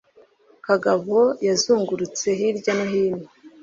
[0.65, 3.25] Kagabo yazungurutse hirya no hino,